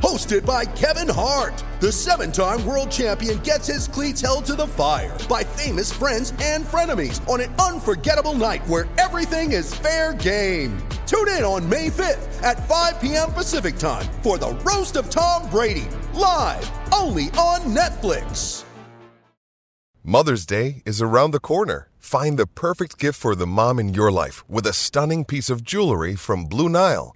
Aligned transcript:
Hosted 0.00 0.44
by 0.44 0.66
Kevin 0.66 1.08
Hart, 1.08 1.64
the 1.80 1.90
seven 1.90 2.30
time 2.30 2.66
world 2.66 2.90
champion 2.90 3.38
gets 3.38 3.66
his 3.66 3.88
cleats 3.88 4.20
held 4.20 4.44
to 4.44 4.54
the 4.54 4.66
fire 4.66 5.16
by 5.26 5.42
famous 5.42 5.90
friends 5.90 6.34
and 6.42 6.66
frenemies 6.66 7.26
on 7.26 7.40
an 7.40 7.54
unforgettable 7.54 8.34
night 8.34 8.66
where 8.66 8.86
everything 8.98 9.52
is 9.52 9.74
fair 9.74 10.12
game. 10.12 10.76
Tune 11.06 11.28
in 11.28 11.44
on 11.44 11.66
May 11.66 11.88
5th 11.88 12.42
at 12.42 12.68
5 12.68 13.00
p.m. 13.00 13.32
Pacific 13.32 13.78
time 13.78 14.04
for 14.22 14.36
the 14.36 14.50
Roast 14.66 14.96
of 14.96 15.08
Tom 15.08 15.48
Brady, 15.48 15.88
live 16.12 16.70
only 16.92 17.24
on 17.38 17.60
Netflix. 17.74 18.64
Mother's 20.04 20.44
Day 20.44 20.82
is 20.84 21.00
around 21.00 21.30
the 21.30 21.40
corner. 21.40 21.88
Find 21.98 22.38
the 22.38 22.46
perfect 22.46 22.98
gift 22.98 23.18
for 23.18 23.34
the 23.34 23.46
mom 23.46 23.78
in 23.78 23.94
your 23.94 24.12
life 24.12 24.48
with 24.48 24.66
a 24.66 24.74
stunning 24.74 25.24
piece 25.24 25.48
of 25.48 25.64
jewelry 25.64 26.16
from 26.16 26.44
Blue 26.44 26.68
Nile. 26.68 27.15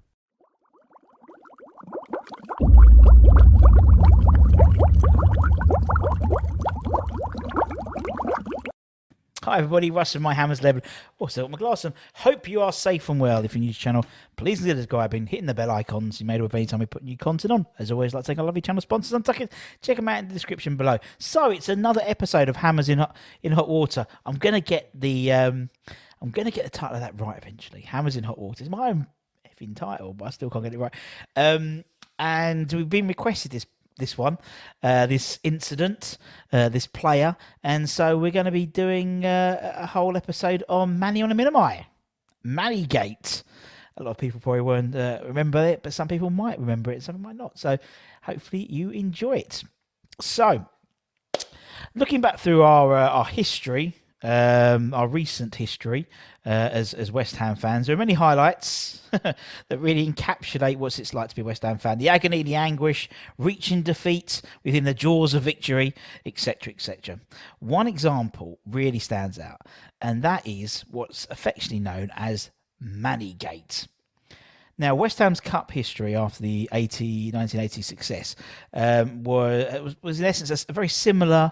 Hi 9.51 9.57
everybody, 9.57 9.91
Russ 9.91 10.15
and 10.15 10.23
my 10.23 10.33
Hammers 10.33 10.63
Level. 10.63 10.81
Also 11.19 11.45
got 11.45 11.83
my. 11.83 11.91
Hope 12.13 12.47
you 12.47 12.61
are 12.61 12.71
safe 12.71 13.09
and 13.09 13.19
well. 13.19 13.43
If 13.43 13.53
you're 13.53 13.59
new 13.59 13.73
to 13.73 13.77
the 13.77 13.83
channel, 13.83 14.05
please 14.37 14.59
consider 14.59 14.79
subscribing, 14.79 15.27
hitting 15.27 15.45
the 15.45 15.53
bell 15.53 15.69
icons 15.69 16.21
you 16.21 16.25
made 16.25 16.41
with 16.41 16.55
any 16.55 16.65
time 16.65 16.79
we 16.79 16.85
put 16.85 17.03
new 17.03 17.17
content 17.17 17.51
on. 17.51 17.65
As 17.77 17.91
always, 17.91 18.13
like 18.13 18.23
to 18.23 18.31
take 18.31 18.39
our 18.39 18.45
lovely 18.45 18.61
channel 18.61 18.81
sponsors 18.81 19.21
tuck. 19.23 19.41
Check 19.81 19.97
them 19.97 20.07
out 20.07 20.19
in 20.19 20.29
the 20.29 20.33
description 20.33 20.77
below. 20.77 20.99
So 21.17 21.51
it's 21.51 21.67
another 21.67 21.99
episode 22.05 22.47
of 22.47 22.55
Hammers 22.55 22.87
in 22.87 22.99
Hot 22.99 23.13
in 23.43 23.51
Hot 23.51 23.67
Water. 23.67 24.07
I'm 24.25 24.37
gonna 24.37 24.61
get 24.61 24.89
the 24.93 25.33
um 25.33 25.69
I'm 26.21 26.31
gonna 26.31 26.49
get 26.49 26.63
the 26.63 26.69
title 26.69 26.95
of 26.95 27.01
that 27.01 27.19
right 27.19 27.37
eventually. 27.37 27.81
Hammers 27.81 28.15
in 28.15 28.23
Hot 28.23 28.39
Water. 28.39 28.63
It's 28.63 28.71
my 28.71 28.87
own 28.87 29.05
effing 29.45 29.75
title, 29.75 30.13
but 30.13 30.27
I 30.27 30.29
still 30.29 30.49
can't 30.49 30.63
get 30.63 30.73
it 30.73 30.79
right. 30.79 30.93
Um 31.35 31.83
and 32.17 32.71
we've 32.71 32.87
been 32.87 33.09
requested 33.09 33.51
this 33.51 33.65
this 34.01 34.17
one, 34.17 34.37
uh, 34.83 35.05
this 35.05 35.39
incident, 35.43 36.17
uh, 36.51 36.67
this 36.67 36.87
player, 36.87 37.37
and 37.63 37.89
so 37.89 38.17
we're 38.17 38.31
going 38.31 38.45
to 38.45 38.51
be 38.51 38.65
doing 38.65 39.23
uh, 39.25 39.75
a 39.77 39.85
whole 39.85 40.17
episode 40.17 40.65
on 40.67 40.99
Manny 40.99 41.21
Omoyinmi, 41.21 41.85
Manny 42.43 42.85
Gate. 42.85 43.43
A 43.95 44.03
lot 44.03 44.11
of 44.11 44.17
people 44.17 44.41
probably 44.41 44.61
won't 44.61 44.95
uh, 44.95 45.19
remember 45.23 45.65
it, 45.65 45.83
but 45.83 45.93
some 45.93 46.09
people 46.09 46.29
might 46.29 46.59
remember 46.59 46.91
it, 46.91 47.03
some 47.03 47.21
might 47.21 47.37
not. 47.37 47.57
So 47.57 47.77
hopefully 48.23 48.65
you 48.69 48.89
enjoy 48.89 49.37
it. 49.37 49.63
So, 50.19 50.65
looking 51.95 52.21
back 52.21 52.39
through 52.39 52.63
our 52.63 52.95
uh, 52.95 53.09
our 53.09 53.25
history, 53.25 53.95
um, 54.23 54.93
our 54.93 55.07
recent 55.07 55.55
history 55.55 56.07
uh, 56.45 56.49
as 56.49 56.93
as 56.93 57.11
West 57.11 57.35
Ham 57.37 57.55
fans, 57.55 57.87
there 57.87 57.95
are 57.95 57.97
many 57.97 58.13
highlights 58.13 59.01
that 59.11 59.35
really 59.69 60.07
encapsulate 60.07 60.77
what 60.77 60.97
it's 60.99 61.13
like 61.13 61.29
to 61.29 61.35
be 61.35 61.41
a 61.41 61.45
West 61.45 61.63
Ham 61.63 61.77
fan. 61.77 61.97
The 61.97 62.09
agony, 62.09 62.43
the 62.43 62.55
anguish, 62.55 63.09
reaching 63.37 63.81
defeat 63.81 64.41
within 64.63 64.83
the 64.83 64.93
jaws 64.93 65.33
of 65.33 65.43
victory, 65.43 65.93
etc., 66.25 66.73
etc. 66.73 67.19
One 67.59 67.87
example 67.87 68.59
really 68.65 68.99
stands 68.99 69.39
out, 69.39 69.61
and 70.01 70.21
that 70.23 70.45
is 70.45 70.85
what's 70.89 71.27
affectionately 71.29 71.79
known 71.79 72.11
as 72.15 72.51
Mannygate. 72.83 73.87
Now, 74.77 74.95
West 74.95 75.19
Ham's 75.19 75.39
cup 75.39 75.71
history 75.71 76.15
after 76.15 76.41
the 76.41 76.67
80, 76.71 77.31
1980 77.33 77.81
success 77.83 78.35
um, 78.73 79.23
were, 79.23 79.79
was, 79.83 79.95
was, 80.01 80.19
in 80.19 80.25
essence, 80.25 80.65
a 80.67 80.73
very 80.73 80.87
similar 80.87 81.51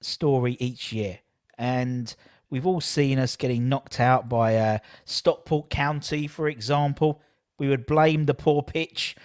story 0.00 0.56
each 0.60 0.90
year. 0.90 1.18
And 1.58 2.14
we've 2.50 2.66
all 2.66 2.80
seen 2.80 3.18
us 3.18 3.36
getting 3.36 3.68
knocked 3.68 4.00
out 4.00 4.28
by 4.28 4.56
uh, 4.56 4.78
Stockport 5.04 5.70
County, 5.70 6.26
for 6.26 6.48
example. 6.48 7.20
We 7.58 7.68
would 7.68 7.86
blame 7.86 8.26
the 8.26 8.34
poor 8.34 8.62
pitch 8.62 9.16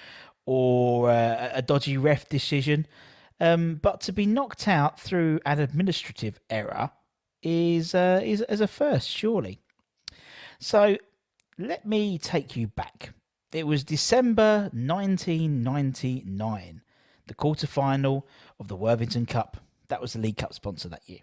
or 0.46 1.10
uh, 1.10 1.52
a 1.54 1.62
dodgy 1.62 1.98
ref 1.98 2.30
decision. 2.30 2.88
Um, 3.40 3.80
but 3.82 4.02
to 4.02 4.12
be 4.12 4.26
knocked 4.26 4.68
out 4.68 5.00
through 5.00 5.40
an 5.46 5.60
administrative 5.60 6.40
error 6.50 6.92
is, 7.42 7.96
uh, 7.96 8.22
is, 8.24 8.44
is 8.50 8.62
a 8.62 8.68
first, 8.68 9.10
surely. 9.10 9.62
So 10.60 10.98
let 11.58 11.86
me 11.86 12.18
take 12.18 12.56
you 12.56 12.68
back. 12.68 13.14
It 13.54 13.66
was 13.66 13.84
December 13.84 14.70
1999, 14.74 16.82
the 17.28 17.34
quarter 17.34 17.68
final 17.68 18.28
of 18.60 18.68
the 18.68 18.76
Worthington 18.76 19.26
Cup. 19.26 19.58
That 19.88 20.02
was 20.02 20.14
the 20.14 20.20
League 20.20 20.38
Cup 20.38 20.54
sponsor 20.54 20.90
that 20.90 21.08
year. 21.08 21.22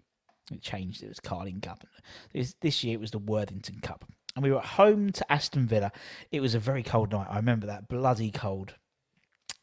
It 0.53 0.63
changed. 0.63 1.03
It 1.03 1.09
was 1.09 1.21
Carling 1.21 1.61
Cup. 1.61 1.85
This 2.33 2.85
year 2.85 2.95
it 2.95 3.01
was 3.01 3.11
the 3.11 3.19
Worthington 3.19 3.81
Cup. 3.81 4.05
And 4.35 4.45
we 4.45 4.51
were 4.51 4.59
at 4.59 4.65
home 4.65 5.11
to 5.13 5.33
Aston 5.33 5.67
Villa. 5.67 5.91
It 6.31 6.41
was 6.41 6.55
a 6.55 6.59
very 6.59 6.83
cold 6.83 7.11
night. 7.11 7.27
I 7.31 7.37
remember 7.37 7.67
that. 7.67 7.89
Bloody 7.89 8.31
cold. 8.31 8.75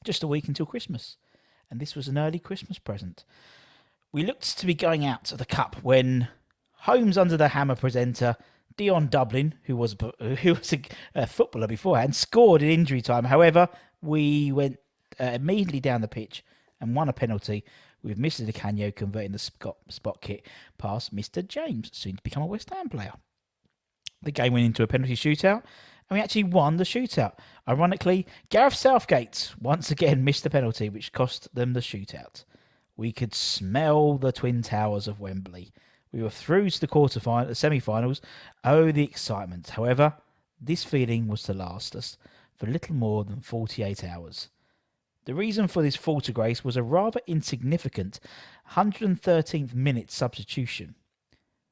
Just 0.03 0.23
a 0.23 0.27
week 0.27 0.47
until 0.47 0.65
Christmas. 0.65 1.17
And 1.69 1.79
this 1.79 1.95
was 1.95 2.07
an 2.07 2.17
early 2.17 2.39
Christmas 2.39 2.79
present. 2.79 3.23
We 4.11 4.23
looked 4.23 4.57
to 4.57 4.65
be 4.65 4.73
going 4.73 5.05
out 5.05 5.23
to 5.25 5.37
the 5.37 5.45
Cup 5.45 5.77
when 5.83 6.27
Homes 6.71 7.17
Under 7.17 7.37
the 7.37 7.49
Hammer 7.49 7.75
presenter 7.75 8.35
Dion 8.75 9.07
Dublin, 9.07 9.55
who 9.63 9.77
was 9.77 9.95
who 10.19 10.53
was 10.53 10.73
a, 10.73 10.81
a, 11.15 11.27
footballer 11.27 11.67
beforehand, 11.67 12.15
scored 12.15 12.61
in 12.61 12.69
injury 12.69 13.01
time. 13.01 13.25
However, 13.25 13.69
we 14.01 14.51
went 14.51 14.77
uh, 15.19 15.25
immediately 15.25 15.79
down 15.79 16.01
the 16.01 16.07
pitch 16.07 16.43
and 16.81 16.95
won 16.95 17.09
a 17.09 17.13
penalty 17.13 17.63
with 18.03 18.19
Mr. 18.19 18.45
Di 18.45 18.51
Canio 18.51 18.91
converting 18.91 19.31
the 19.31 19.39
spot, 19.39 19.77
spot 19.89 20.21
kick 20.21 20.47
past 20.77 21.15
Mr. 21.15 21.47
James, 21.47 21.89
soon 21.93 22.17
to 22.17 22.23
become 22.23 22.43
a 22.43 22.47
West 22.47 22.69
Ham 22.69 22.89
player. 22.89 23.13
The 24.21 24.31
game 24.31 24.53
went 24.53 24.65
into 24.65 24.83
a 24.83 24.87
penalty 24.87 25.15
shootout, 25.15 25.63
and 26.09 26.17
we 26.17 26.21
actually 26.21 26.43
won 26.43 26.77
the 26.77 26.83
shootout. 26.83 27.33
Ironically, 27.67 28.27
Gareth 28.49 28.75
Southgate 28.75 29.53
once 29.59 29.91
again 29.91 30.23
missed 30.25 30.43
the 30.43 30.49
penalty, 30.49 30.89
which 30.89 31.13
cost 31.13 31.53
them 31.53 31.73
the 31.73 31.79
shootout. 31.79 32.43
We 32.95 33.11
could 33.11 33.33
smell 33.33 34.17
the 34.17 34.31
Twin 34.31 34.61
Towers 34.61 35.07
of 35.07 35.19
Wembley. 35.19 35.73
We 36.11 36.21
were 36.21 36.29
through 36.29 36.69
to 36.69 36.79
the 36.79 36.87
quarterfinal, 36.87 37.47
the 37.47 37.55
semi-finals. 37.55 38.21
Oh, 38.63 38.91
the 38.91 39.03
excitement! 39.03 39.69
However, 39.69 40.13
this 40.61 40.83
feeling 40.83 41.27
was 41.27 41.41
to 41.43 41.53
last 41.53 41.95
us 41.95 42.17
for 42.55 42.67
little 42.67 42.95
more 42.95 43.23
than 43.23 43.41
48 43.41 44.03
hours. 44.03 44.49
The 45.25 45.35
reason 45.35 45.67
for 45.67 45.81
this 45.81 45.95
fall 45.95 46.19
to 46.21 46.31
grace 46.31 46.63
was 46.63 46.75
a 46.75 46.83
rather 46.83 47.21
insignificant 47.27 48.19
113th 48.71 49.73
minute 49.73 50.11
substitution. 50.11 50.95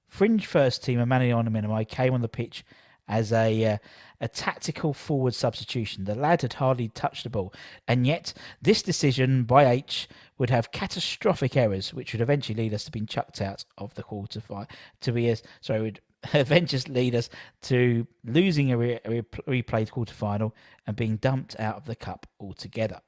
Fringe 0.08 0.46
first 0.46 0.84
teamer 0.84 1.08
Manny 1.08 1.30
Omoyinmi 1.30 1.88
came 1.88 2.14
on 2.14 2.22
the 2.22 2.30
pitch 2.30 2.64
as 3.08 3.34
a 3.34 3.66
uh, 3.66 3.78
a 4.22 4.28
tactical 4.28 4.94
forward 4.94 5.34
substitution. 5.34 6.06
The 6.06 6.16
lad 6.16 6.44
had 6.44 6.54
hardly 6.54 6.90
touched 6.90 7.24
the 7.24 7.30
ball, 7.30 7.54
and 7.88 8.08
yet 8.08 8.34
this 8.62 8.82
decision 8.82 9.44
by 9.44 9.66
H 9.66 10.08
would 10.38 10.50
have 10.50 10.72
catastrophic 10.72 11.58
errors, 11.58 11.94
which 11.94 12.14
would 12.14 12.22
eventually 12.22 12.56
lead 12.56 12.74
us 12.74 12.86
to 12.86 12.92
being 12.92 13.08
chucked 13.08 13.42
out 13.42 13.66
of 13.78 13.96
the 13.96 14.04
quarter 14.04 14.40
final. 14.40 14.68
To 15.02 15.12
be 15.12 15.30
as 15.30 15.44
sorry, 15.60 15.82
would 15.82 16.02
eventually 16.34 16.94
lead 16.94 17.16
us 17.16 17.30
to 17.64 18.08
losing 18.24 18.72
a, 18.72 18.78
re- 18.78 19.00
a 19.04 19.24
replayed 19.48 19.92
quarter 19.92 20.14
final 20.14 20.56
and 20.88 20.96
being 20.96 21.18
dumped 21.18 21.60
out 21.60 21.78
of 21.78 21.86
the 21.86 21.96
cup 21.96 22.28
altogether. 22.40 23.02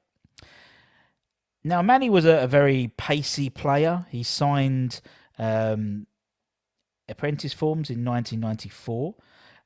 Now, 1.63 1.81
Manny 1.81 2.09
was 2.09 2.25
a, 2.25 2.43
a 2.43 2.47
very 2.47 2.91
pacey 2.97 3.49
player. 3.49 4.05
He 4.09 4.23
signed 4.23 4.99
um, 5.39 6.07
apprentice 7.07 7.53
forms 7.53 7.89
in 7.89 8.03
1994 8.03 9.15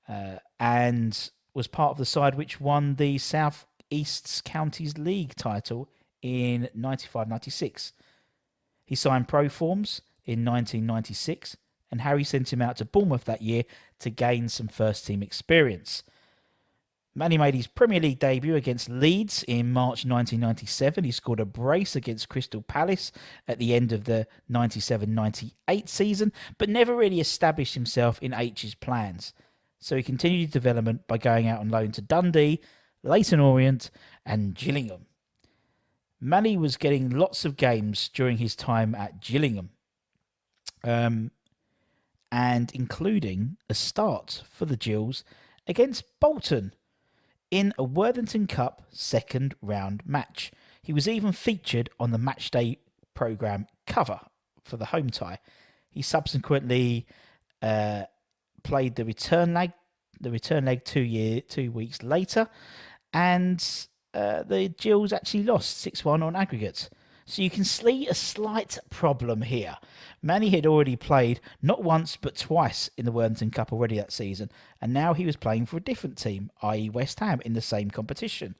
uh, 0.07 0.37
and 0.59 1.29
was 1.53 1.67
part 1.67 1.91
of 1.91 1.97
the 1.97 2.05
side 2.05 2.35
which 2.35 2.61
won 2.61 2.95
the 2.95 3.17
South 3.17 3.65
East 3.89 4.43
Counties 4.43 4.97
League 4.97 5.35
title 5.35 5.89
in 6.21 6.69
95 6.75 7.27
96. 7.27 7.93
He 8.85 8.95
signed 8.95 9.27
pro 9.27 9.49
forms 9.49 10.01
in 10.25 10.45
1996, 10.45 11.57
and 11.91 12.01
Harry 12.01 12.23
sent 12.23 12.53
him 12.53 12.61
out 12.61 12.77
to 12.77 12.85
Bournemouth 12.85 13.25
that 13.25 13.41
year 13.41 13.63
to 13.99 14.09
gain 14.09 14.49
some 14.49 14.67
first 14.67 15.05
team 15.05 15.23
experience. 15.23 16.03
Manny 17.17 17.39
made 17.39 17.55
his 17.55 17.65
Premier 17.65 17.99
League 17.99 18.19
debut 18.19 18.55
against 18.55 18.89
Leeds 18.89 19.43
in 19.47 19.73
March 19.73 20.05
1997. 20.05 21.03
He 21.03 21.09
scored 21.11 21.39
a 21.39 21.45
brace 21.45 21.95
against 21.95 22.29
Crystal 22.29 22.61
Palace 22.61 23.11
at 23.47 23.57
the 23.57 23.73
end 23.73 23.91
of 23.91 24.03
the 24.03 24.27
97 24.47 25.15
98 25.15 25.89
season, 25.89 26.31
but 26.59 26.69
never 26.69 26.95
really 26.95 27.19
established 27.19 27.73
himself 27.73 28.21
in 28.21 28.35
H's 28.35 28.75
plans. 28.75 29.33
So 29.79 29.95
he 29.95 30.03
continued 30.03 30.41
his 30.41 30.51
development 30.51 31.07
by 31.07 31.17
going 31.17 31.47
out 31.47 31.59
on 31.59 31.69
loan 31.69 31.91
to 31.93 32.01
Dundee, 32.01 32.59
Leyton 33.01 33.39
Orient, 33.39 33.89
and 34.23 34.53
Gillingham. 34.53 35.07
Manny 36.21 36.55
was 36.55 36.77
getting 36.77 37.09
lots 37.09 37.45
of 37.45 37.57
games 37.57 38.09
during 38.09 38.37
his 38.37 38.55
time 38.55 38.93
at 38.93 39.21
Gillingham, 39.21 39.71
um, 40.83 41.31
and 42.31 42.71
including 42.75 43.57
a 43.67 43.73
start 43.73 44.43
for 44.51 44.65
the 44.65 44.77
Gills 44.77 45.23
against 45.65 46.03
Bolton 46.19 46.73
in 47.51 47.73
a 47.77 47.83
Worthington 47.83 48.47
Cup 48.47 48.83
second 48.91 49.55
round 49.61 50.03
match. 50.05 50.51
He 50.81 50.93
was 50.93 51.07
even 51.07 51.31
featured 51.31 51.89
on 51.99 52.11
the 52.11 52.17
matchday 52.17 52.77
programme 53.13 53.67
cover 53.85 54.19
for 54.63 54.77
the 54.77 54.85
home 54.85 55.09
tie. 55.09 55.39
He 55.89 56.01
subsequently 56.01 57.07
uh, 57.61 58.03
played 58.63 58.95
the 58.95 59.05
return 59.05 59.53
leg, 59.53 59.71
the 60.19 60.31
return 60.31 60.65
leg 60.65 60.83
two 60.85 61.01
year 61.01 61.41
two 61.41 61.71
weeks 61.71 62.03
later, 62.03 62.47
and 63.13 63.87
uh, 64.13 64.43
the 64.43 64.69
Gills 64.69 65.13
actually 65.13 65.43
lost 65.43 65.77
six 65.77 66.03
one 66.03 66.23
on 66.23 66.35
aggregate. 66.35 66.89
So 67.29 67.41
you 67.41 67.49
can 67.49 67.65
see 67.65 68.07
a 68.07 68.13
slight 68.13 68.77
problem 68.89 69.41
here. 69.41 69.75
Manny 70.21 70.49
had 70.49 70.65
already 70.65 70.95
played 70.95 71.41
not 71.61 71.83
once 71.83 72.15
but 72.15 72.37
twice 72.37 72.89
in 72.95 73.03
the 73.03 73.11
Worthington 73.11 73.51
Cup 73.51 73.73
already 73.73 73.97
that 73.97 74.13
season, 74.13 74.49
and 74.81 74.93
now 74.93 75.13
he 75.13 75.25
was 75.25 75.35
playing 75.35 75.65
for 75.65 75.75
a 75.75 75.81
different 75.81 76.17
team, 76.17 76.49
i.e., 76.61 76.89
West 76.89 77.19
Ham, 77.19 77.41
in 77.43 77.51
the 77.51 77.61
same 77.61 77.91
competition. 77.91 78.55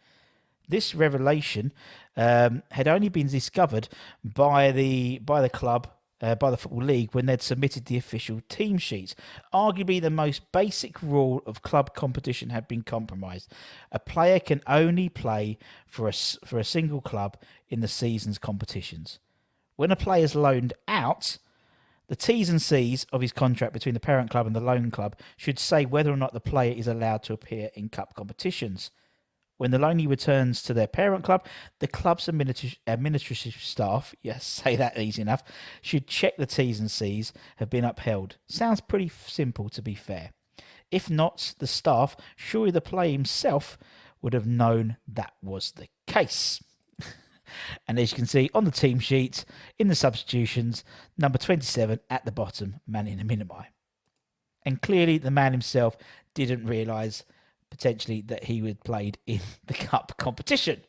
This 0.67 0.93
revelation 0.93 1.71
um, 2.17 2.61
had 2.71 2.89
only 2.89 3.07
been 3.07 3.27
discovered 3.27 3.87
by 4.21 4.73
the 4.73 5.19
by 5.19 5.41
the 5.41 5.49
club 5.49 5.87
uh, 6.21 6.35
by 6.35 6.49
the 6.49 6.57
Football 6.57 6.83
League 6.83 7.13
when 7.13 7.25
they'd 7.25 7.41
submitted 7.41 7.85
the 7.85 7.97
official 7.97 8.41
team 8.49 8.77
sheets. 8.77 9.15
Arguably, 9.53 10.01
the 10.01 10.09
most 10.09 10.51
basic 10.51 11.01
rule 11.01 11.41
of 11.45 11.61
club 11.61 11.93
competition 11.93 12.49
had 12.49 12.67
been 12.67 12.81
compromised. 12.81 13.51
A 13.91 13.99
player 13.99 14.39
can 14.39 14.61
only 14.67 15.09
play 15.09 15.57
for 15.85 16.07
a, 16.07 16.13
for 16.13 16.59
a 16.59 16.63
single 16.63 17.01
club 17.01 17.37
in 17.69 17.81
the 17.81 17.87
season's 17.87 18.37
competitions. 18.37 19.19
When 19.75 19.91
a 19.91 19.95
player 19.95 20.23
is 20.23 20.35
loaned 20.35 20.73
out, 20.87 21.37
the 22.07 22.15
T's 22.15 22.49
and 22.49 22.61
C's 22.61 23.05
of 23.11 23.21
his 23.21 23.33
contract 23.33 23.73
between 23.73 23.93
the 23.93 23.99
parent 23.99 24.29
club 24.29 24.47
and 24.47 24.55
the 24.55 24.61
loan 24.61 24.91
club 24.91 25.17
should 25.35 25.59
say 25.59 25.85
whether 25.85 26.11
or 26.11 26.17
not 26.17 26.33
the 26.33 26.39
player 26.39 26.73
is 26.73 26.87
allowed 26.87 27.21
to 27.23 27.33
appear 27.33 27.69
in 27.75 27.89
cup 27.89 28.15
competitions. 28.15 28.91
When 29.57 29.71
the 29.71 29.79
loanee 29.79 30.07
returns 30.07 30.61
to 30.63 30.73
their 30.73 30.87
parent 30.87 31.23
club, 31.23 31.45
the 31.79 31.87
club's 31.87 32.27
administrative 32.27 33.61
staff, 33.61 34.13
yes, 34.21 34.45
say 34.63 34.75
that 34.75 34.97
easy 34.99 35.21
enough, 35.21 35.43
should 35.81 36.07
check 36.07 36.37
the 36.37 36.45
T's 36.45 36.79
and 36.79 36.91
C's 36.91 37.33
have 37.57 37.69
been 37.69 37.85
upheld. 37.85 38.37
Sounds 38.47 38.81
pretty 38.81 39.11
simple 39.25 39.69
to 39.69 39.81
be 39.81 39.95
fair. 39.95 40.31
If 40.91 41.09
not, 41.09 41.55
the 41.59 41.67
staff, 41.67 42.15
surely 42.35 42.71
the 42.71 42.81
player 42.81 43.11
himself 43.11 43.77
would 44.21 44.33
have 44.33 44.47
known 44.47 44.97
that 45.07 45.33
was 45.41 45.71
the 45.71 45.87
case. 46.05 46.63
and 47.87 47.99
as 47.99 48.11
you 48.11 48.15
can 48.15 48.25
see 48.25 48.49
on 48.53 48.63
the 48.63 48.71
team 48.71 48.99
sheet, 48.99 49.43
in 49.77 49.89
the 49.89 49.95
substitutions, 49.95 50.83
number 51.17 51.37
27 51.37 51.99
at 52.09 52.25
the 52.25 52.31
bottom, 52.31 52.79
Manny 52.87 53.15
Omoyinmi. 53.15 53.65
And 54.65 54.81
clearly 54.81 55.17
the 55.17 55.31
man 55.31 55.51
himself 55.51 55.97
didn't 56.33 56.65
realise 56.65 57.23
potentially 57.69 58.21
that 58.21 58.45
he 58.45 58.59
had 58.65 58.83
played 58.83 59.17
in 59.25 59.41
the 59.65 59.73
cup 59.73 60.17
competition. 60.17 60.81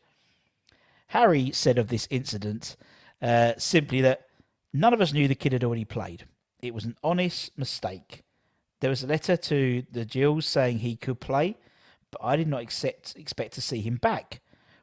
Harry 1.07 1.51
said 1.51 1.77
of 1.77 1.87
this 1.87 2.07
incident 2.11 2.75
uh, 3.21 3.53
simply 3.57 4.01
that 4.01 4.27
none 4.73 4.93
of 4.93 5.01
us 5.01 5.13
knew 5.13 5.27
the 5.27 5.35
kid 5.35 5.53
had 5.53 5.63
already 5.63 5.85
played. 5.85 6.25
It 6.61 6.73
was 6.73 6.85
an 6.85 6.95
honest 7.03 7.57
mistake. 7.57 8.23
There 8.79 8.89
was 8.89 9.03
a 9.03 9.07
letter 9.07 9.35
to 9.35 9.83
the 9.91 10.05
Gills 10.05 10.45
saying 10.45 10.79
he 10.79 10.95
could 10.95 11.19
play, 11.19 11.57
but 12.11 12.21
I 12.23 12.35
did 12.35 12.47
not 12.47 12.61
accept, 12.61 13.15
expect 13.17 13.53
to 13.53 13.61
see 13.61 13.81
him 13.81 13.97
back. 13.97 14.41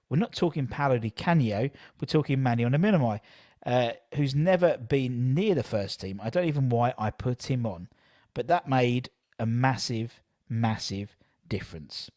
We're 0.09 0.19
not 0.19 0.35
talking 0.35 0.67
Paolo 0.67 0.99
Di 0.99 1.11
Canio, 1.11 1.71
we're 2.01 2.07
talking 2.07 2.43
Manny 2.43 2.65
Omoyinmi, 2.65 3.21
uh, 3.65 3.91
who's 4.15 4.35
never 4.35 4.77
been 4.77 5.35
near 5.35 5.55
the 5.55 5.63
first 5.63 6.01
team. 6.01 6.21
I 6.23 6.31
don't 6.31 6.47
even 6.47 6.69
why 6.69 6.95
I 6.99 7.11
put 7.11 7.51
him 7.51 7.67
on, 7.67 7.89
but 8.35 8.47
that 8.47 8.69
made 8.69 9.11
a 9.39 9.47
massive, 9.47 10.21
massive 10.49 11.17
difference. 11.49 12.11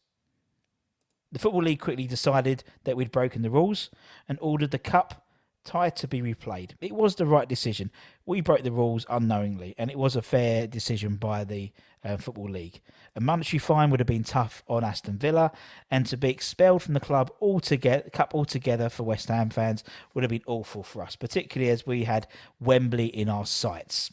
The 1.32 1.38
Football 1.38 1.62
League 1.62 1.80
quickly 1.80 2.06
decided 2.06 2.64
that 2.84 2.96
we'd 2.96 3.12
broken 3.12 3.42
the 3.42 3.50
rules 3.50 3.90
and 4.28 4.38
ordered 4.40 4.72
the 4.72 4.78
cup 4.78 5.26
tie 5.64 5.90
to 5.90 6.08
be 6.08 6.20
replayed. 6.20 6.72
It 6.80 6.92
was 6.92 7.14
the 7.14 7.26
right 7.26 7.48
decision. 7.48 7.90
We 8.26 8.40
broke 8.40 8.62
the 8.62 8.72
rules 8.72 9.06
unknowingly, 9.08 9.74
and 9.78 9.90
it 9.90 9.98
was 9.98 10.16
a 10.16 10.22
fair 10.22 10.66
decision 10.66 11.16
by 11.16 11.44
the 11.44 11.72
uh, 12.02 12.16
Football 12.16 12.50
League. 12.50 12.80
A 13.14 13.20
monetary 13.20 13.58
fine 13.58 13.90
would 13.90 14.00
have 14.00 14.06
been 14.06 14.24
tough 14.24 14.62
on 14.68 14.84
Aston 14.84 15.18
Villa, 15.18 15.52
and 15.90 16.06
to 16.06 16.16
be 16.16 16.30
expelled 16.30 16.82
from 16.82 16.94
the 16.94 17.00
club 17.00 17.30
altogether, 17.40 18.02
the 18.04 18.10
cup 18.10 18.34
altogether 18.34 18.88
for 18.88 19.02
West 19.02 19.28
Ham 19.28 19.50
fans 19.50 19.84
would 20.14 20.24
have 20.24 20.30
been 20.30 20.42
awful 20.46 20.82
for 20.82 21.02
us, 21.02 21.14
particularly 21.14 21.70
as 21.70 21.86
we 21.86 22.04
had 22.04 22.26
Wembley 22.58 23.06
in 23.06 23.28
our 23.28 23.46
sights. 23.46 24.10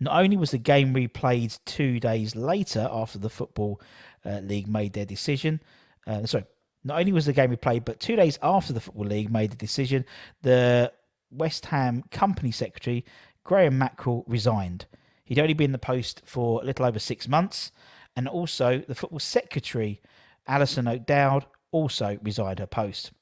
Not 0.00 0.22
only 0.22 0.36
was 0.36 0.52
the 0.52 0.58
game 0.58 0.94
replayed 0.94 1.58
two 1.64 1.98
days 1.98 2.36
later 2.36 2.88
after 2.90 3.18
the 3.18 3.30
Football 3.30 3.80
uh, 4.24 4.40
League 4.40 4.68
made 4.68 4.92
their 4.92 5.04
decision, 5.04 5.60
uh, 6.06 6.24
sorry, 6.24 6.44
not 6.84 7.00
only 7.00 7.12
was 7.12 7.26
the 7.26 7.32
game 7.32 7.54
replayed, 7.54 7.84
but 7.84 7.98
two 8.00 8.16
days 8.16 8.38
after 8.42 8.72
the 8.72 8.80
Football 8.80 9.06
League 9.06 9.30
made 9.30 9.50
the 9.50 9.56
decision, 9.56 10.04
the 10.42 10.92
West 11.30 11.66
Ham 11.66 12.04
company 12.10 12.50
secretary, 12.52 13.04
Graham 13.44 13.78
Mackrell, 13.78 14.24
resigned. 14.26 14.86
He'd 15.24 15.38
only 15.38 15.54
been 15.54 15.66
in 15.66 15.72
the 15.72 15.78
post 15.78 16.22
for 16.24 16.62
a 16.62 16.64
little 16.64 16.86
over 16.86 16.98
six 16.98 17.26
months, 17.26 17.72
and 18.16 18.28
also 18.28 18.82
the 18.86 18.94
football 18.94 19.18
secretary, 19.18 20.00
Alison 20.46 20.88
O'Dowd, 20.88 21.46
also 21.70 22.18
resigned 22.22 22.60
her 22.60 22.66
post. 22.66 23.12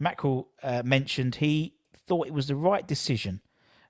Mackrell 0.00 0.46
uh, 0.62 0.82
mentioned 0.84 1.36
he 1.36 1.74
thought 1.94 2.26
it 2.26 2.32
was 2.32 2.48
the 2.48 2.56
right 2.56 2.86
decision 2.86 3.40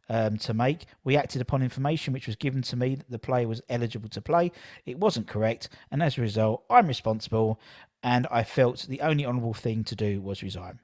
um, 0.09 0.39
to 0.39 0.55
make. 0.55 0.87
We 1.05 1.17
acted 1.17 1.41
upon 1.41 1.63
information 1.63 2.13
which 2.13 2.27
was 2.27 2.37
given 2.37 2.63
to 2.63 2.77
me 2.77 2.95
that 2.95 3.11
the 3.11 3.19
player 3.19 3.49
was 3.49 3.63
eligible 3.69 4.09
to 4.11 4.21
play. 4.21 4.53
It 4.85 4.99
wasn't 4.99 5.27
correct, 5.27 5.69
and 5.91 6.03
as 6.03 6.19
a 6.19 6.23
result, 6.23 6.65
I'm 6.71 6.87
responsible, 6.87 7.61
and 8.03 8.27
I 8.31 8.45
felt 8.45 8.87
the 8.89 9.01
only 9.01 9.25
honourable 9.27 9.55
thing 9.55 9.85
to 9.85 9.97
do 9.97 10.21
was 10.21 10.43
resign. 10.43 10.81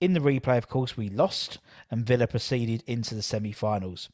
In 0.00 0.12
the 0.12 0.20
replay, 0.20 0.58
of 0.58 0.68
course, 0.68 0.96
we 0.96 1.08
lost, 1.08 1.58
and 1.90 2.06
Villa 2.06 2.26
proceeded 2.26 2.84
into 2.86 3.14
the 3.14 3.22
semi 3.22 3.52
finals. 3.52 4.10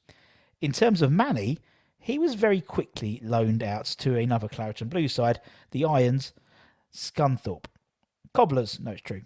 In 0.61 0.71
terms 0.71 1.03
of 1.03 1.11
Manny, 1.11 1.59
he 1.99 2.19
was 2.19 2.35
very 2.35 2.61
quickly 2.61 3.21
loaned 3.23 3.63
out 3.63 3.87
to 3.99 4.17
another 4.17 4.49
Claret 4.49 4.81
and 4.81 4.91
Blue 4.91 5.09
side, 5.09 5.41
the 5.73 5.85
Irons, 5.85 6.33
Scunthorpe. 6.95 7.67
Cobblers, 8.33 8.79
no, 8.81 8.93
it's 8.93 9.03
true. 9.03 9.23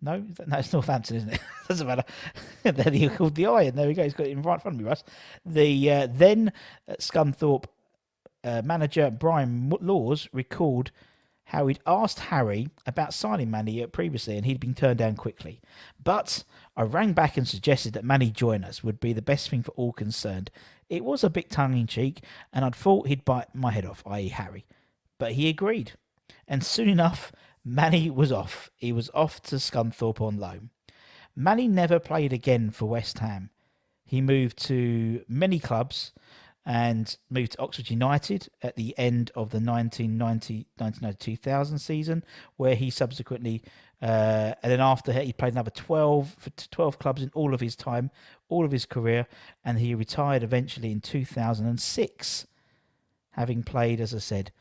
No, 0.00 0.24
no, 0.46 0.58
it's 0.58 0.72
Northampton, 0.72 1.16
isn't 1.16 1.32
it? 1.34 1.40
Doesn't 1.68 1.86
matter. 1.86 2.04
then 2.62 2.92
he 2.92 3.08
called 3.08 3.34
the 3.34 3.46
Iron. 3.46 3.74
There 3.74 3.88
we 3.88 3.94
go. 3.94 4.04
He's 4.04 4.14
got 4.14 4.26
it 4.26 4.30
in 4.30 4.42
right 4.42 4.54
in 4.54 4.60
front 4.60 4.76
of 4.76 4.80
me, 4.80 4.88
Russ. 4.88 5.02
The 5.44 5.90
uh, 5.90 6.08
then 6.10 6.52
uh, 6.88 6.94
Scunthorpe 6.94 7.64
uh, 8.44 8.62
manager 8.64 9.10
Brian 9.10 9.70
Laws 9.80 10.28
recalled 10.32 10.92
how 11.48 11.66
he'd 11.66 11.80
asked 11.86 12.18
Harry 12.18 12.68
about 12.86 13.14
signing 13.14 13.50
Manny 13.50 13.84
previously, 13.86 14.36
and 14.36 14.44
he'd 14.44 14.60
been 14.60 14.74
turned 14.74 14.98
down 14.98 15.16
quickly. 15.16 15.60
But 16.02 16.44
I 16.76 16.82
rang 16.82 17.14
back 17.14 17.38
and 17.38 17.48
suggested 17.48 17.94
that 17.94 18.04
Manny 18.04 18.30
join 18.30 18.64
us 18.64 18.84
would 18.84 19.00
be 19.00 19.14
the 19.14 19.22
best 19.22 19.48
thing 19.48 19.62
for 19.62 19.70
all 19.72 19.92
concerned. 19.92 20.50
It 20.90 21.04
was 21.04 21.24
a 21.24 21.30
bit 21.30 21.50
tongue 21.50 21.76
in 21.76 21.86
cheek, 21.86 22.22
and 22.52 22.64
I'd 22.66 22.74
thought 22.74 23.08
he'd 23.08 23.24
bite 23.24 23.54
my 23.54 23.72
head 23.72 23.86
off, 23.86 24.02
i.e., 24.06 24.28
Harry. 24.28 24.66
But 25.18 25.32
he 25.32 25.48
agreed. 25.48 25.92
And 26.46 26.62
soon 26.62 26.88
enough, 26.88 27.32
Manny 27.64 28.10
was 28.10 28.32
off. 28.32 28.70
He 28.76 28.92
was 28.92 29.10
off 29.14 29.40
to 29.42 29.56
Scunthorpe 29.56 30.20
on 30.20 30.38
loan. 30.38 30.70
Manny 31.34 31.66
never 31.68 31.98
played 31.98 32.32
again 32.32 32.70
for 32.70 32.86
West 32.86 33.18
Ham. 33.20 33.50
He 34.04 34.20
moved 34.20 34.58
to 34.64 35.24
many 35.28 35.58
clubs 35.58 36.12
and 36.64 37.16
moved 37.30 37.52
to 37.52 37.60
Oxford 37.60 37.90
United 37.90 38.48
at 38.62 38.76
the 38.76 38.94
end 38.98 39.30
of 39.34 39.50
the 39.50 39.58
1990-2000 39.58 41.80
season, 41.80 42.24
where 42.56 42.74
he 42.74 42.90
subsequently, 42.90 43.62
uh, 44.02 44.52
and 44.62 44.72
then 44.72 44.80
after 44.80 45.12
he 45.12 45.32
played 45.32 45.54
another 45.54 45.70
12 45.70 46.36
for 46.38 46.50
12 46.50 46.98
clubs 46.98 47.22
in 47.22 47.30
all 47.34 47.54
of 47.54 47.60
his 47.60 47.74
time, 47.74 48.10
all 48.48 48.66
of 48.66 48.72
his 48.72 48.84
career, 48.84 49.26
and 49.64 49.78
he 49.78 49.94
retired 49.94 50.42
eventually 50.42 50.92
in 50.92 51.00
2006, 51.00 52.46
having 53.30 53.62
played, 53.62 54.00
as 54.00 54.14
I 54.14 54.18
said, 54.18 54.52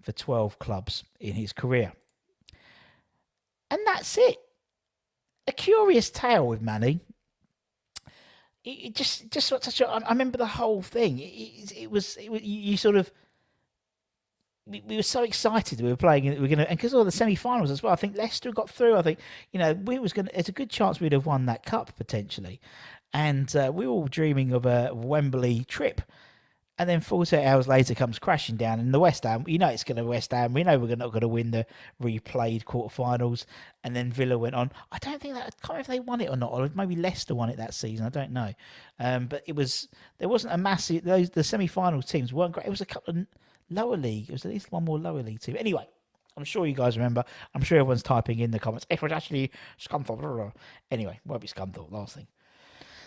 for 0.00 0.12
12 0.12 0.58
clubs 0.58 1.04
in 1.18 1.34
his 1.34 1.52
career. 1.52 1.92
And 3.70 3.80
that's 3.86 4.18
it. 4.18 4.36
A 5.46 5.52
curious 5.52 6.10
tale 6.10 6.46
with 6.46 6.60
Manny. 6.60 7.00
It, 8.64 8.70
it 8.70 8.94
just, 8.94 9.30
just 9.30 9.48
such 9.48 9.82
I 9.82 10.00
remember 10.08 10.38
the 10.38 10.46
whole 10.46 10.82
thing. 10.82 11.18
It, 11.18 11.72
it, 11.76 11.90
was, 11.90 12.18
was, 12.28 12.42
you, 12.42 12.76
sort 12.76 12.96
of, 12.96 13.10
we, 14.66 14.82
we 14.86 14.96
were 14.96 15.02
so 15.02 15.22
excited 15.22 15.80
we 15.80 15.88
were 15.88 15.96
playing 15.96 16.24
we 16.24 16.38
were 16.38 16.46
going 16.46 16.58
to 16.58 16.68
and 16.68 16.78
because 16.78 16.92
of 16.92 17.04
the 17.04 17.10
semi-finals 17.10 17.70
as 17.70 17.82
well 17.82 17.92
i 17.92 17.96
think 17.96 18.16
leicester 18.16 18.52
got 18.52 18.70
through 18.70 18.96
i 18.96 19.02
think 19.02 19.18
you 19.52 19.58
know 19.58 19.72
we 19.72 19.98
was 19.98 20.12
going 20.12 20.26
to 20.26 20.38
it's 20.38 20.48
a 20.48 20.52
good 20.52 20.70
chance 20.70 21.00
we'd 21.00 21.12
have 21.12 21.26
won 21.26 21.46
that 21.46 21.64
cup 21.64 21.96
potentially 21.96 22.60
and 23.12 23.56
uh, 23.56 23.72
we 23.74 23.86
were 23.86 23.92
all 23.92 24.06
dreaming 24.06 24.52
of 24.52 24.66
a 24.66 24.90
wembley 24.94 25.64
trip 25.64 26.02
and 26.80 26.88
then 26.88 27.02
48 27.02 27.44
hours 27.44 27.68
later 27.68 27.94
comes 27.94 28.18
crashing 28.18 28.56
down 28.56 28.80
in 28.80 28.90
the 28.90 28.98
West 28.98 29.24
Ham. 29.24 29.44
You 29.46 29.58
know 29.58 29.68
it's 29.68 29.84
going 29.84 29.98
to 29.98 30.04
West 30.04 30.30
Ham. 30.30 30.54
We 30.54 30.64
know 30.64 30.78
we're 30.78 30.96
not 30.96 31.10
going 31.10 31.20
to 31.20 31.28
win 31.28 31.50
the 31.50 31.66
replayed 32.02 32.64
quarterfinals. 32.64 33.44
And 33.84 33.94
then 33.94 34.10
Villa 34.10 34.38
went 34.38 34.54
on. 34.54 34.72
I 34.90 34.96
don't 34.96 35.20
think 35.20 35.34
that. 35.34 35.42
I 35.42 35.50
can't 35.50 35.68
remember 35.68 35.80
if 35.80 35.86
they 35.88 36.00
won 36.00 36.22
it 36.22 36.30
or 36.30 36.36
not, 36.36 36.52
or 36.52 36.70
maybe 36.74 36.96
Leicester 36.96 37.34
won 37.34 37.50
it 37.50 37.58
that 37.58 37.74
season. 37.74 38.06
I 38.06 38.08
don't 38.08 38.32
know. 38.32 38.54
Um, 38.98 39.26
but 39.26 39.42
it 39.46 39.54
was 39.54 39.88
there 40.16 40.30
wasn't 40.30 40.54
a 40.54 40.56
massive. 40.56 41.04
Those 41.04 41.28
the 41.28 41.44
semi-final 41.44 42.00
teams 42.00 42.32
weren't 42.32 42.52
great. 42.52 42.66
It 42.66 42.70
was 42.70 42.80
a 42.80 42.86
couple 42.86 43.14
of 43.14 43.26
lower 43.68 43.98
league. 43.98 44.30
It 44.30 44.32
was 44.32 44.46
at 44.46 44.50
least 44.50 44.72
one 44.72 44.86
more 44.86 44.98
lower 44.98 45.22
league 45.22 45.40
team. 45.40 45.56
Anyway, 45.58 45.86
I'm 46.38 46.44
sure 46.44 46.64
you 46.64 46.74
guys 46.74 46.96
remember. 46.96 47.24
I'm 47.54 47.60
sure 47.60 47.78
everyone's 47.78 48.02
typing 48.02 48.38
in 48.38 48.52
the 48.52 48.58
comments. 48.58 48.86
It 48.88 49.02
was 49.02 49.12
actually 49.12 49.50
Scunthorpe. 49.78 50.54
Anyway, 50.90 51.20
won't 51.26 51.42
be 51.42 51.48
Scunthorpe. 51.48 51.92
Last 51.92 52.14
thing. 52.14 52.26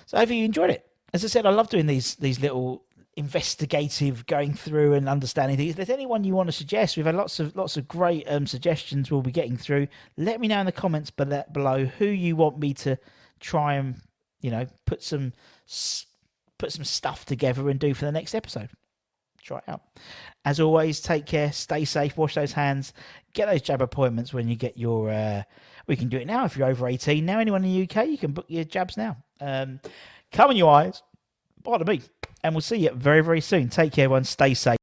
So 0.06 0.18
hopefully 0.18 0.42
you 0.42 0.46
enjoyed 0.46 0.70
it. 0.70 0.86
As 1.12 1.25
I 1.25 1.27
said, 1.27 1.48
I 1.48 1.50
love 1.50 1.70
doing 1.70 1.88
these 1.88 2.13
these 2.15 2.39
little 2.39 2.84
investigative 3.15 4.25
going 4.25 4.53
through 4.53 4.93
and 4.93 5.08
understanding 5.08 5.58
things. 5.58 5.72
If 5.72 5.75
there's 5.75 5.89
anyone 5.89 6.24
you 6.24 6.34
want 6.34 6.48
to 6.48 6.53
suggest, 6.53 6.98
we've 6.98 7.05
had 7.05 7.15
lots 7.15 7.39
of 7.39 7.55
lots 7.55 7.77
of 7.77 7.88
great 7.88 8.25
um, 8.27 8.48
suggestions 8.48 9.12
we'll 9.12 9.22
be 9.22 9.32
getting 9.32 9.58
through. 9.58 9.88
Let 10.17 10.39
me 10.39 10.48
know 10.48 10.60
in 10.60 10.65
the 10.65 10.72
comments 10.72 11.12
below, 11.12 11.86
who 11.86 12.05
you 12.05 12.36
want 12.36 12.60
me 12.60 12.74
to 12.75 12.98
try 13.39 13.75
and 13.75 14.01
you 14.41 14.50
know 14.50 14.65
put 14.86 15.03
some 15.03 15.34
put 16.58 16.72
some 16.72 16.84
stuff 16.84 17.25
together 17.25 17.70
and 17.70 17.79
do 17.79 17.93
for 17.93 18.05
the 18.05 18.12
next 18.12 18.34
episode. 18.34 18.70
Try 19.41 19.58
it 19.58 19.65
out. 19.67 19.82
As 20.46 20.60
always, 20.60 21.01
take 21.01 21.25
care, 21.25 21.51
stay 21.51 21.86
safe, 21.86 22.17
wash 22.17 22.36
those 22.36 22.53
hands, 22.53 22.93
get 23.34 23.48
those 23.48 23.62
jab 23.62 23.82
appointments 23.82 24.34
when 24.34 24.48
you 24.48 24.55
get 24.55 24.77
your. 24.77 25.10
Uh, 25.10 25.43
we 25.86 25.98
can 25.98 26.08
do 26.08 26.17
it 26.17 26.27
now 26.27 26.46
if 26.46 26.55
you're 26.55 26.67
over 26.67 26.88
18. 26.88 27.25
Now, 27.25 27.39
anyone 27.39 27.63
in 27.65 27.74
the 27.74 27.84
UK, 27.84 28.08
you 28.08 28.17
can 28.17 28.32
book 28.32 28.46
your 28.48 28.63
jabs 28.63 28.96
now. 28.96 29.17
Um, 29.41 29.82
come 30.32 30.50
on, 30.50 30.55
your 30.55 30.72
eyes. 30.72 31.03
Pardon 31.62 31.88
me. 31.88 32.01
And 32.44 32.54
we'll 32.54 32.62
see 32.62 32.78
you 32.78 32.92
very, 32.92 33.22
very 33.22 33.42
soon. 33.42 33.70
Take 33.70 33.94
care, 33.94 34.06
everyone. 34.06 34.26
Stay 34.26 34.54
safe. 34.54 34.78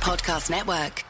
Podcast 0.00 0.50
Network. 0.50 1.09